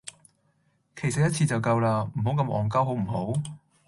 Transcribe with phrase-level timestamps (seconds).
[0.95, 3.33] 其實一次就夠啦，唔好咁戇鳩好唔好?